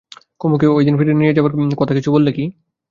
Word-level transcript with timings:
কুমুকে 0.41 0.65
ওদের 0.67 0.83
ওখানে 0.85 0.99
ফিরে 0.99 1.13
নিয়ে 1.13 1.35
যাবার 1.37 1.51
কথা 1.75 1.93
কিছু 1.93 2.09
বললে 2.11 2.31
কি? 2.31 2.45